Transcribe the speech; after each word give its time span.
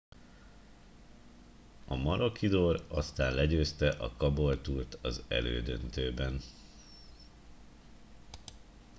a 1.85 1.95
maroochydore 1.95 2.79
aztán 2.87 3.33
legyőzte 3.33 3.89
a 3.89 4.11
caboolture 4.15 4.83
t 4.83 4.97
az 5.01 5.23
elődöntőben 5.27 6.41